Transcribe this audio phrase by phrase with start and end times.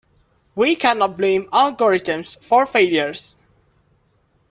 [0.55, 3.43] We cannot blame algorithms for failures.